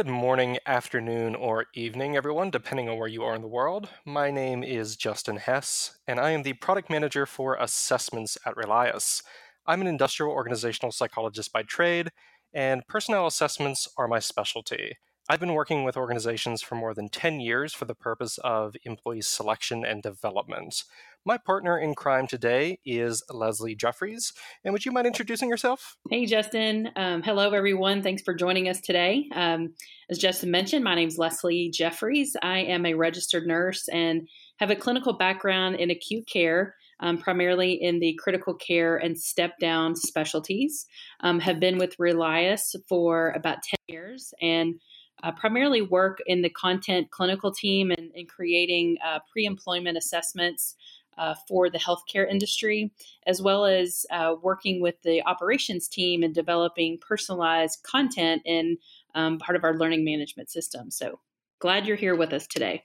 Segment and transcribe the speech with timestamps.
[0.00, 3.90] Good morning, afternoon, or evening, everyone, depending on where you are in the world.
[4.06, 9.22] My name is Justin Hess, and I am the product manager for assessments at Relias.
[9.66, 12.08] I'm an industrial organizational psychologist by trade,
[12.54, 14.96] and personnel assessments are my specialty.
[15.30, 19.20] I've been working with organizations for more than 10 years for the purpose of employee
[19.20, 20.82] selection and development.
[21.24, 24.32] My partner in crime today is Leslie Jeffries.
[24.64, 25.96] And would you mind introducing yourself?
[26.10, 26.90] Hey, Justin.
[26.96, 28.02] Um, hello, everyone.
[28.02, 29.28] Thanks for joining us today.
[29.32, 29.74] Um,
[30.10, 32.36] as Justin mentioned, my name is Leslie Jeffries.
[32.42, 36.74] I am a registered nurse and have a clinical background in acute care.
[37.02, 40.84] Um, primarily in the critical care and step down specialties.
[41.20, 44.74] Um, have been with Relias for about 10 years and
[45.22, 50.76] uh, primarily work in the content clinical team and, in creating uh, pre employment assessments.
[51.18, 52.90] Uh, for the healthcare industry,
[53.26, 58.78] as well as uh, working with the operations team and developing personalized content in
[59.14, 60.90] um, part of our learning management system.
[60.90, 61.20] So
[61.58, 62.84] glad you're here with us today.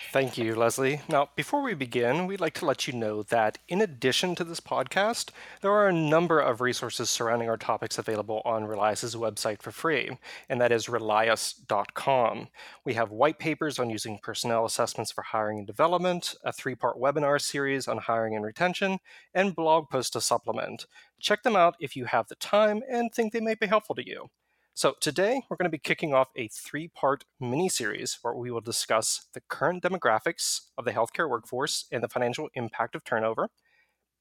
[0.00, 1.02] Thank you, Leslie.
[1.08, 4.60] Now, before we begin, we'd like to let you know that in addition to this
[4.60, 9.72] podcast, there are a number of resources surrounding our topics available on Relias's website for
[9.72, 10.10] free,
[10.48, 12.48] and that is relias.com.
[12.84, 16.96] We have white papers on using personnel assessments for hiring and development, a three part
[16.96, 19.00] webinar series on hiring and retention,
[19.34, 20.86] and blog posts to supplement.
[21.20, 24.06] Check them out if you have the time and think they may be helpful to
[24.06, 24.30] you.
[24.78, 28.52] So, today we're going to be kicking off a three part mini series where we
[28.52, 33.48] will discuss the current demographics of the healthcare workforce and the financial impact of turnover,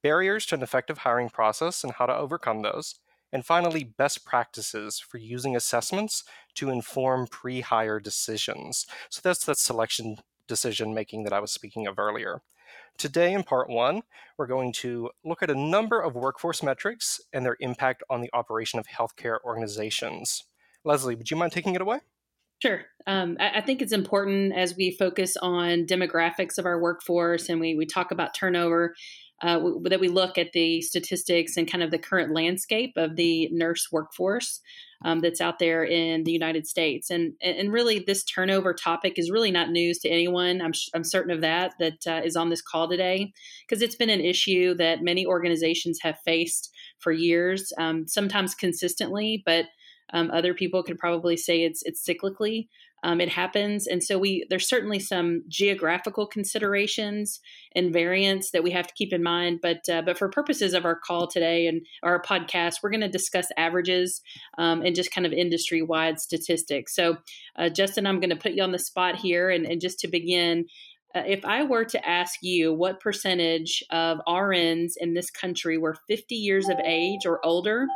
[0.02, 2.96] barriers to an effective hiring process and how to overcome those,
[3.32, 6.24] and finally, best practices for using assessments
[6.56, 8.88] to inform pre hire decisions.
[9.12, 12.42] So, that's that selection decision making that I was speaking of earlier.
[12.98, 14.02] Today, in part one,
[14.38, 18.30] we're going to look at a number of workforce metrics and their impact on the
[18.34, 20.44] operation of healthcare organizations.
[20.84, 22.00] Leslie, would you mind taking it away?
[22.60, 22.82] Sure.
[23.06, 27.60] Um, I, I, think it's important as we focus on demographics of our workforce and
[27.60, 28.96] we, we talk about turnover
[29.42, 33.16] uh, w- that we look at the statistics and kind of the current landscape of
[33.16, 34.62] the nurse workforce
[35.04, 37.10] um, that's out there in the United States.
[37.10, 40.62] And and really, this turnover topic is really not news to anyone.
[40.62, 43.34] I'm, I'm certain of that that uh, is on this call today
[43.68, 49.44] because it's been an issue that many organizations have faced for years, um, sometimes consistently,
[49.46, 49.66] but
[50.14, 52.68] um, other people could probably say it's it's cyclically.
[53.04, 57.40] Um, it happens, and so we there's certainly some geographical considerations
[57.76, 59.60] and variants that we have to keep in mind.
[59.62, 63.08] But uh, but for purposes of our call today and our podcast, we're going to
[63.08, 64.22] discuss averages
[64.58, 66.96] um, and just kind of industry wide statistics.
[66.96, 67.18] So,
[67.56, 70.08] uh, Justin, I'm going to put you on the spot here, and, and just to
[70.08, 70.66] begin,
[71.16, 75.96] uh, if I were to ask you what percentage of RNs in this country were
[76.08, 77.88] 50 years of age or older,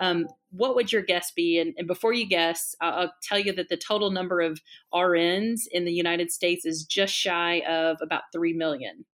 [0.00, 1.58] um, what would your guess be?
[1.58, 4.60] And, and before you guess, I'll, I'll, tell you that the total number of
[4.94, 9.04] RNs in the United States is just shy of about 3 million.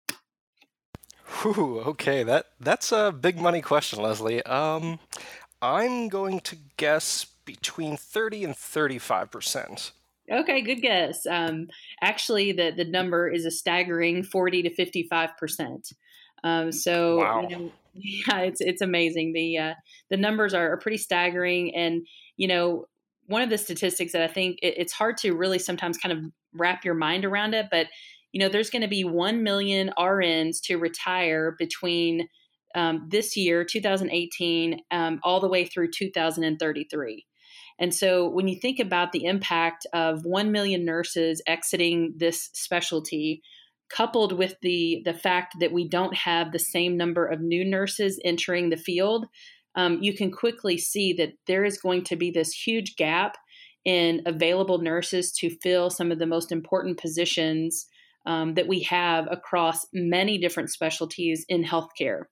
[1.44, 4.42] Okay, that that's a big money question, Leslie.
[4.44, 5.00] Um,
[5.60, 9.92] I'm going to guess between 30 and 35 percent.
[10.30, 11.26] Okay, good guess.
[11.26, 11.68] Um,
[12.02, 15.92] actually, the the number is a staggering forty to fifty five percent.
[16.44, 17.42] Um, so wow.
[17.42, 19.32] you know, yeah, it's it's amazing.
[19.32, 19.74] The uh,
[20.10, 22.06] the numbers are, are, pretty staggering, and
[22.36, 22.86] you know,
[23.26, 26.24] one of the statistics that I think it, it's hard to really sometimes kind of
[26.54, 27.88] wrap your mind around it, but
[28.32, 32.28] you know, there's going to be one million RNs to retire between
[32.74, 37.24] um, this year, 2018, um, all the way through 2033.
[37.78, 43.42] And so when you think about the impact of 1 million nurses exiting this specialty,
[43.88, 48.20] coupled with the, the fact that we don't have the same number of new nurses
[48.24, 49.26] entering the field,
[49.76, 53.36] um, you can quickly see that there is going to be this huge gap
[53.84, 57.86] in available nurses to fill some of the most important positions
[58.24, 62.24] um, that we have across many different specialties in healthcare.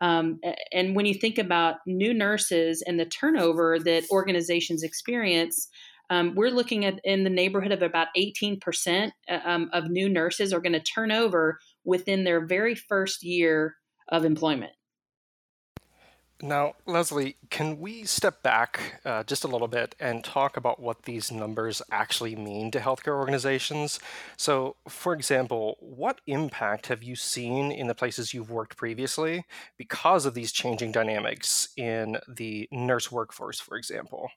[0.00, 0.40] Um,
[0.72, 5.68] and when you think about new nurses and the turnover that organizations experience,
[6.10, 10.52] um, we're looking at in the neighborhood of about 18% uh, um, of new nurses
[10.52, 13.74] are going to turn over within their very first year
[14.10, 14.72] of employment.
[16.42, 21.04] Now, Leslie, can we step back uh, just a little bit and talk about what
[21.04, 23.98] these numbers actually mean to healthcare organizations?
[24.36, 29.46] So, for example, what impact have you seen in the places you've worked previously
[29.78, 34.28] because of these changing dynamics in the nurse workforce, for example?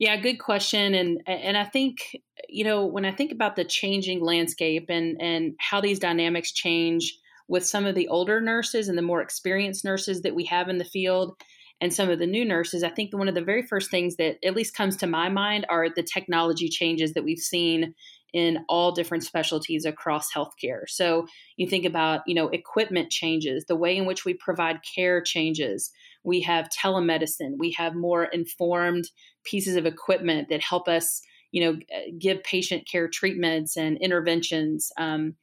[0.00, 0.94] Yeah, good question.
[0.94, 2.16] And and I think,
[2.48, 7.19] you know, when I think about the changing landscape and and how these dynamics change
[7.50, 10.78] with some of the older nurses and the more experienced nurses that we have in
[10.78, 11.34] the field
[11.80, 14.36] and some of the new nurses, I think one of the very first things that
[14.44, 17.94] at least comes to my mind are the technology changes that we've seen
[18.32, 20.82] in all different specialties across healthcare.
[20.86, 21.26] So
[21.56, 25.90] you think about, you know, equipment changes, the way in which we provide care changes.
[26.22, 29.10] We have telemedicine, we have more informed
[29.42, 31.20] pieces of equipment that help us,
[31.50, 31.78] you know,
[32.16, 34.92] give patient care treatments and interventions.
[34.96, 35.34] Um,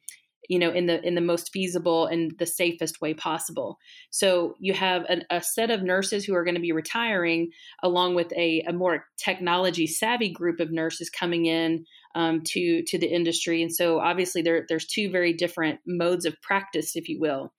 [0.48, 3.78] you know in the in the most feasible and the safest way possible.
[4.10, 7.50] So you have an, a set of nurses who are going to be retiring
[7.82, 11.84] along with a, a more technology savvy group of nurses coming in
[12.14, 13.62] um, to to the industry.
[13.62, 17.52] And so obviously there, there's two very different modes of practice if you will.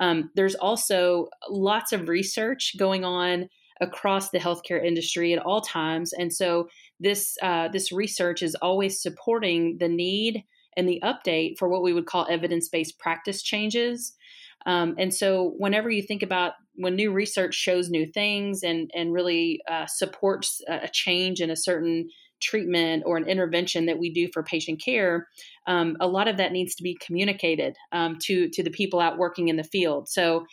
[0.00, 3.48] Um, there's also lots of research going on
[3.80, 6.12] across the healthcare industry at all times.
[6.12, 6.68] And so
[7.00, 10.44] this uh, this research is always supporting the need
[10.76, 14.14] and the update for what we would call evidence based practice changes.
[14.66, 19.12] Um, and so, whenever you think about when new research shows new things and and
[19.12, 22.08] really uh, supports a change in a certain
[22.40, 25.28] treatment or an intervention that we do for patient care,
[25.66, 29.18] um, a lot of that needs to be communicated um, to to the people out
[29.18, 30.08] working in the field.
[30.08, 30.46] So,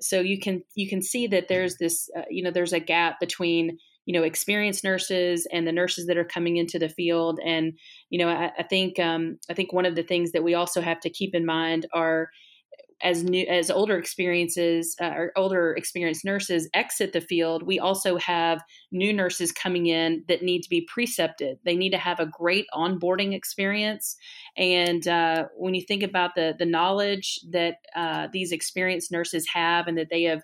[0.00, 3.20] so you can you can see that there's this uh, you know there's a gap
[3.20, 3.78] between
[4.10, 7.38] you know experienced nurses and the nurses that are coming into the field.
[7.44, 7.74] And
[8.08, 10.80] you know i, I think um, i think one of the things that we also
[10.80, 12.30] have to keep in mind are
[13.02, 18.16] as new as older experiences uh, or older experienced nurses exit the field we also
[18.16, 18.60] have
[18.90, 21.56] new nurses coming in that need to be precepted.
[21.64, 24.16] They need to have a great onboarding experience.
[24.56, 29.86] And uh, when you think about the the knowledge that uh, these experienced nurses have
[29.86, 30.42] and that they have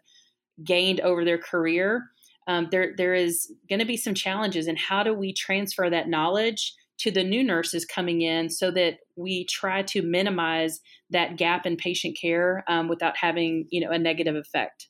[0.65, 2.05] gained over their career
[2.47, 6.09] um, there there is going to be some challenges in how do we transfer that
[6.09, 11.67] knowledge to the new nurses coming in so that we try to minimize that gap
[11.67, 14.89] in patient care um, without having you know a negative effect.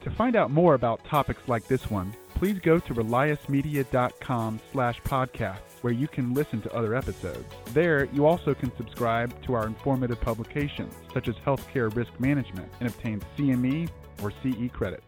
[0.00, 5.80] To find out more about topics like this one please go to reliasmedia.com slash podcasts
[5.82, 7.44] where you can listen to other episodes.
[7.66, 12.88] There, you also can subscribe to our informative publications, such as Healthcare Risk Management, and
[12.88, 13.88] obtain CME
[14.24, 15.06] or CE credits.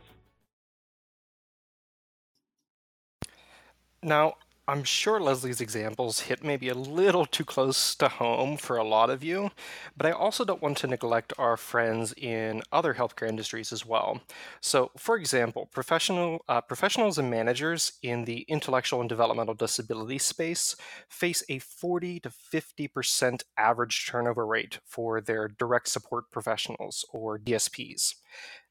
[4.01, 4.35] Now,
[4.67, 9.11] I'm sure Leslie's examples hit maybe a little too close to home for a lot
[9.11, 9.51] of you,
[9.95, 14.23] but I also don't want to neglect our friends in other healthcare industries as well.
[14.63, 20.77] So, for example, professional uh, professionals and managers in the intellectual and developmental disability space
[21.11, 27.39] face a 40 to 50 percent average turnover rate for their direct support professionals or
[27.39, 28.15] DSPs.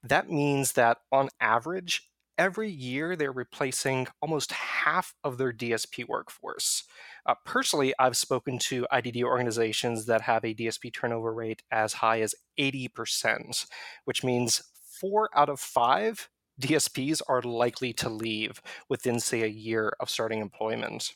[0.01, 6.83] That means that on average, every year they're replacing almost half of their DSP workforce.
[7.25, 12.21] Uh, personally, I've spoken to IDD organizations that have a DSP turnover rate as high
[12.21, 13.65] as 80%,
[14.05, 14.61] which means
[14.99, 16.29] four out of five
[16.61, 21.13] DSPs are likely to leave within, say, a year of starting employment.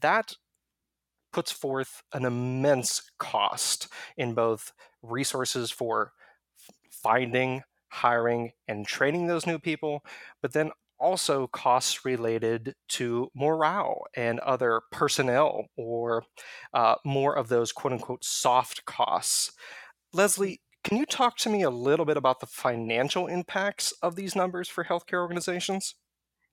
[0.00, 0.34] That
[1.32, 4.72] puts forth an immense cost in both
[5.02, 6.12] resources for
[6.90, 7.62] finding,
[7.94, 10.04] hiring and training those new people,
[10.42, 16.24] but then also costs related to morale and other personnel or
[16.72, 19.52] uh, more of those quote unquote soft costs.
[20.12, 24.36] Leslie, can you talk to me a little bit about the financial impacts of these
[24.36, 25.94] numbers for healthcare organizations?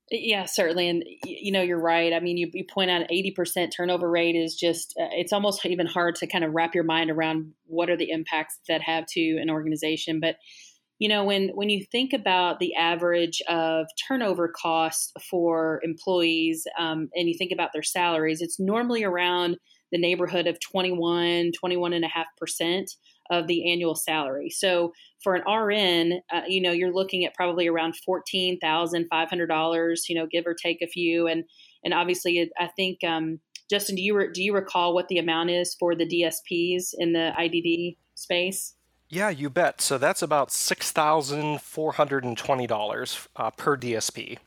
[0.10, 0.90] Yeah, certainly.
[0.90, 2.12] And, you know, you're right.
[2.12, 5.88] I mean, you, you point out 80% turnover rate is just, uh, it's almost even
[5.88, 9.38] hard to kind of wrap your mind around what are the impacts that have to
[9.38, 10.20] an organization.
[10.20, 10.36] But
[11.02, 17.10] you know when when you think about the average of turnover cost for employees um,
[17.16, 19.58] and you think about their salaries it's normally around
[19.92, 22.92] the neighborhood of 21 21 and a half percent
[23.32, 24.50] of the annual salary.
[24.50, 24.94] So
[25.24, 30.46] for an rn uh, you know you're looking at probably around $14500 you know give
[30.46, 31.28] or take a few.
[31.28, 31.44] And
[31.84, 33.40] and obviously i think um,
[33.70, 37.14] justin do you re- do you recall what the amount is for the dsps in
[37.14, 38.76] the idd space
[39.12, 39.82] yeah, you bet.
[39.82, 44.38] So that's about six thousand four hundred and twenty dollars uh, per DSP.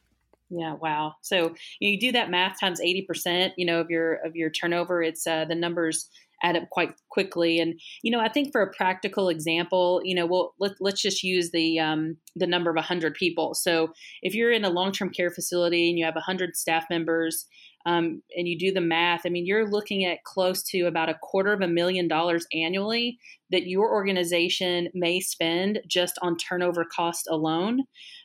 [0.49, 1.14] Yeah, wow.
[1.21, 5.02] So you do that math times eighty percent, you know, of your of your turnover.
[5.02, 6.09] It's uh, the numbers
[6.42, 7.61] add up quite quickly.
[7.61, 11.23] And you know, I think for a practical example, you know, well, let, let's just
[11.23, 13.52] use the um, the number of hundred people.
[13.54, 13.92] So
[14.23, 17.47] if you're in a long term care facility and you have hundred staff members,
[17.87, 21.19] um, and you do the math, I mean, you're looking at close to about a
[21.23, 23.19] quarter of a million dollars annually
[23.50, 27.85] that your organization may spend just on turnover cost alone.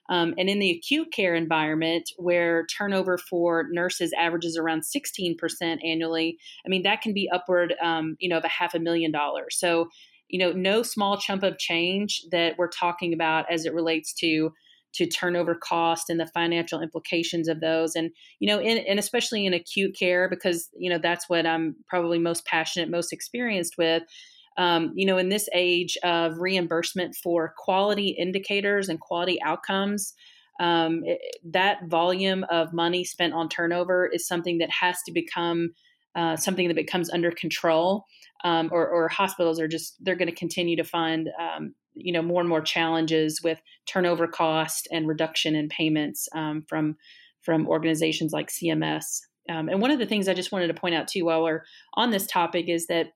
[0.10, 5.36] Um, and in the acute care environment, where turnover for nurses averages around 16%
[5.84, 9.12] annually, I mean, that can be upward, um, you know, of a half a million
[9.12, 9.58] dollars.
[9.60, 9.89] So
[10.30, 14.54] you know, no small chunk of change that we're talking about as it relates to
[14.93, 17.96] to turnover cost and the financial implications of those.
[17.96, 21.75] And you know in, and especially in acute care because you know that's what i'm
[21.88, 24.03] probably most passionate most experienced with
[24.58, 30.13] um, you know in this age of reimbursement for quality indicators and quality outcomes
[30.60, 35.72] um, it, that volume of money spent on turnover is something that has to become
[36.15, 38.05] uh, something that becomes under control
[38.43, 42.22] um, or, or, hospitals are just they're going to continue to find um, you know
[42.22, 46.96] more and more challenges with turnover cost and reduction in payments um, from
[47.41, 49.22] from organizations like CMS.
[49.50, 51.63] Um, and one of the things I just wanted to point out too while we're
[51.96, 53.08] on this topic is that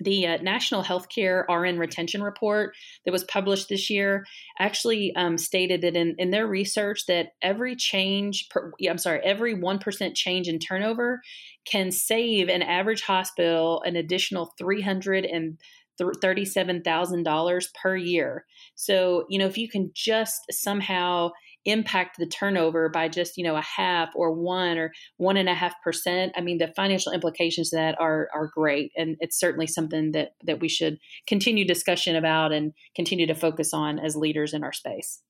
[0.00, 4.24] the uh, National Healthcare RN Retention Report that was published this year
[4.58, 9.54] actually um, stated that in, in their research that every change, per, I'm sorry, every
[9.54, 11.20] 1% change in turnover
[11.66, 15.58] can save an average hospital an additional 300 and
[16.00, 18.44] $37,000 per year.
[18.74, 21.30] So, you know, if you can just somehow
[21.66, 25.54] impact the turnover by just, you know, a half or one or one and a
[25.54, 28.92] half percent, I mean, the financial implications that are, are great.
[28.96, 33.74] And it's certainly something that, that we should continue discussion about and continue to focus
[33.74, 35.20] on as leaders in our space.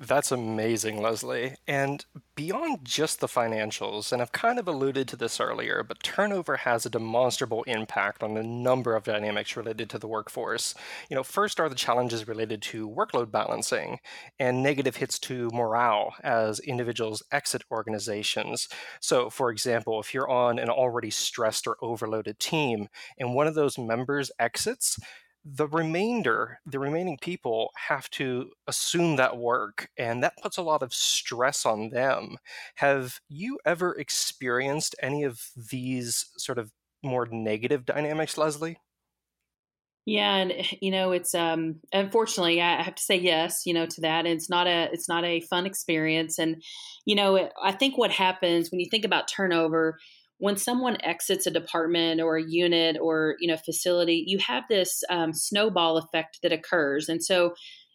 [0.00, 1.56] That's amazing, Leslie.
[1.66, 2.04] And
[2.36, 6.86] beyond just the financials, and I've kind of alluded to this earlier, but turnover has
[6.86, 10.76] a demonstrable impact on a number of dynamics related to the workforce.
[11.10, 13.98] You know, first are the challenges related to workload balancing
[14.38, 18.68] and negative hits to morale as individuals exit organizations.
[19.00, 22.88] So, for example, if you're on an already stressed or overloaded team
[23.18, 24.96] and one of those members exits,
[25.50, 30.82] the remainder, the remaining people have to assume that work, and that puts a lot
[30.82, 32.36] of stress on them.
[32.76, 38.78] Have you ever experienced any of these sort of more negative dynamics, Leslie?
[40.06, 43.86] Yeah, and eh, you know, it's um unfortunately I have to say yes, you know,
[43.86, 44.20] to that.
[44.20, 46.38] And it's not a it's not a fun experience.
[46.38, 46.62] And,
[47.04, 49.98] you know, I think what happens when you think about turnover,
[50.38, 55.02] when someone exits a department or a unit or you know facility you have this
[55.10, 57.08] um, snowball effect that occurs.
[57.08, 57.54] And so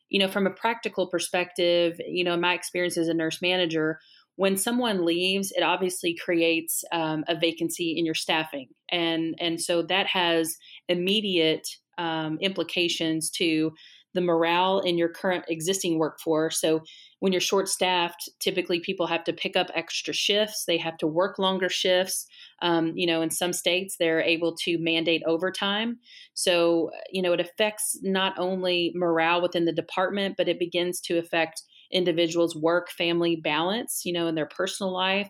[0.09, 3.99] you know from a practical perspective you know my experience as a nurse manager
[4.35, 8.69] when someone leaves it obviously creates um, a vacancy in your staffing.
[8.89, 10.57] And and so that has
[10.87, 13.71] immediate um, implications to
[14.13, 16.81] the morale in your current existing workforce so
[17.23, 20.65] when you're short staffed, typically people have to pick up extra shifts.
[20.65, 22.25] They have to work longer shifts.
[22.61, 25.99] Um, you know, in some states, they're able to mandate overtime.
[26.33, 31.17] So, you know, it affects not only morale within the department, but it begins to
[31.17, 35.29] affect individuals' work family balance, you know, in their personal life.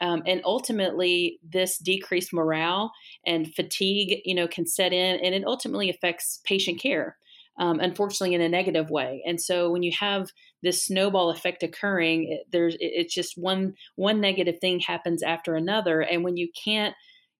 [0.00, 2.92] Um, and ultimately this decreased morale
[3.26, 7.16] and fatigue you know can set in and it ultimately affects patient care
[7.58, 9.22] um, unfortunately in a negative way.
[9.26, 10.28] And so when you have
[10.62, 15.54] this snowball effect occurring, it, there's it, it's just one one negative thing happens after
[15.54, 16.94] another, and when you can't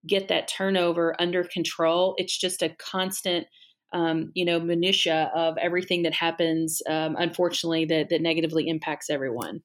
[0.06, 3.46] get that turnover under control, it's just a constant.
[3.92, 9.62] Um, you know, minutia of everything that happens, um, unfortunately, that, that negatively impacts everyone.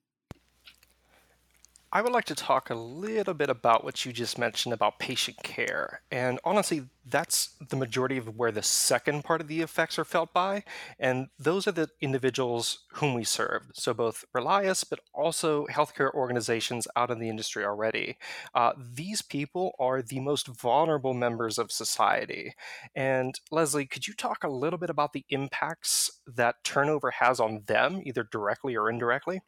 [1.93, 5.35] I would like to talk a little bit about what you just mentioned about patient
[5.43, 6.01] care.
[6.09, 10.33] And honestly, that's the majority of where the second part of the effects are felt
[10.33, 10.63] by.
[10.97, 13.63] And those are the individuals whom we serve.
[13.73, 18.17] So both Relias, but also healthcare organizations out in the industry already.
[18.55, 22.53] Uh, these people are the most vulnerable members of society.
[22.95, 27.63] And Leslie, could you talk a little bit about the impacts that turnover has on
[27.65, 29.41] them, either directly or indirectly?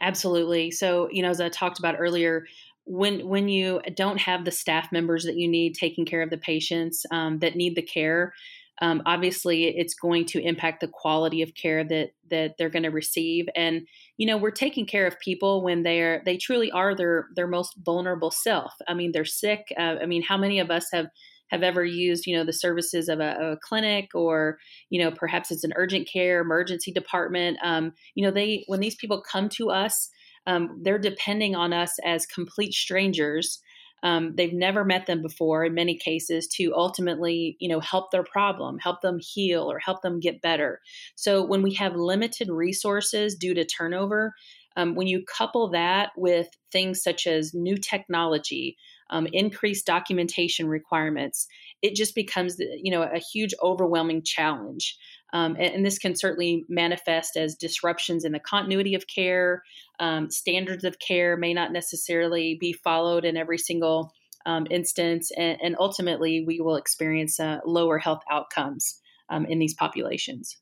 [0.00, 0.70] Absolutely.
[0.70, 2.46] So, you know, as I talked about earlier,
[2.84, 6.36] when when you don't have the staff members that you need taking care of the
[6.38, 8.34] patients um, that need the care,
[8.82, 12.90] um, obviously it's going to impact the quality of care that that they're going to
[12.90, 13.46] receive.
[13.56, 13.86] And
[14.18, 17.74] you know, we're taking care of people when they're they truly are their their most
[17.84, 18.74] vulnerable self.
[18.86, 19.72] I mean, they're sick.
[19.78, 21.06] Uh, I mean, how many of us have
[21.54, 24.58] have ever used, you know, the services of a, a clinic or,
[24.90, 27.58] you know, perhaps it's an urgent care emergency department.
[27.62, 30.10] Um, you know, they when these people come to us,
[30.46, 33.60] um, they're depending on us as complete strangers.
[34.02, 38.22] Um, they've never met them before in many cases to ultimately you know help their
[38.22, 40.82] problem help them heal or help them get better
[41.14, 44.34] so when we have limited resources due to turnover
[44.76, 48.76] um, when you couple that with things such as new technology
[49.10, 51.46] um, increased documentation requirements,
[51.82, 54.96] it just becomes you know a huge overwhelming challenge.
[55.32, 59.64] Um, and, and, this can certainly manifest as disruptions in the continuity of care.
[59.98, 64.12] Um, standards of care may not necessarily be followed in every single
[64.46, 69.74] um, instance, and, and, ultimately we will experience uh, lower health outcomes um, in these
[69.74, 70.56] populations.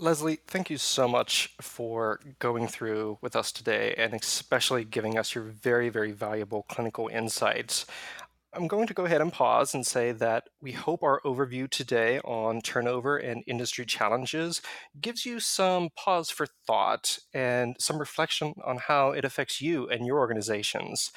[0.00, 5.34] Leslie, thank you so much for going through with us today and especially giving us
[5.34, 7.86] your very, very valuable clinical insights.
[8.52, 12.18] I'm going to go ahead and pause and say that we hope our overview today
[12.24, 14.60] on turnover and industry challenges
[15.00, 20.06] gives you some pause for thought and some reflection on how it affects you and
[20.06, 21.12] your organizations.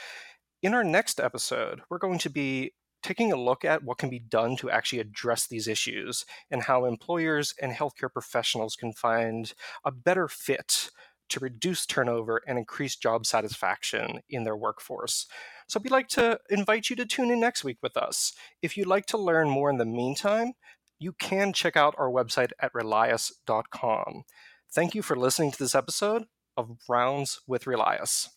[0.62, 4.20] In our next episode, we're going to be taking a look at what can be
[4.20, 9.54] done to actually address these issues and how employers and healthcare professionals can find
[9.86, 10.90] a better fit
[11.30, 15.28] to reduce turnover and increase job satisfaction in their workforce.
[15.68, 18.34] So we'd like to invite you to tune in next week with us.
[18.62, 20.54] If you'd like to learn more in the meantime,
[21.00, 24.24] you can check out our website at relias.com.
[24.72, 26.24] Thank you for listening to this episode
[26.56, 28.30] of Rounds with Relias.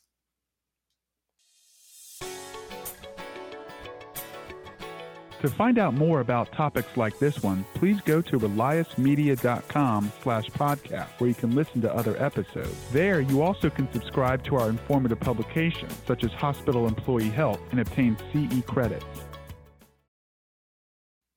[5.41, 11.09] To find out more about topics like this one, please go to reliasmedia.com slash podcast,
[11.19, 12.77] where you can listen to other episodes.
[12.93, 17.81] There, you also can subscribe to our informative publications, such as Hospital Employee Health, and
[17.81, 19.07] obtain CE credits.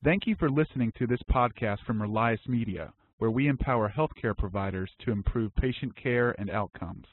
[0.04, 4.90] Thank you for listening to this podcast from Relias Media, where we empower healthcare providers
[4.98, 7.06] to improve patient care and outcomes.